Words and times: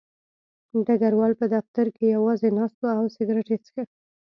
ډګروال 0.85 1.33
په 1.41 1.45
دفتر 1.55 1.85
کې 1.95 2.05
یوازې 2.15 2.49
ناست 2.57 2.77
و 2.81 2.85
او 2.99 3.05
سګرټ 3.15 3.47
یې 3.51 3.57
څښه 3.63 3.83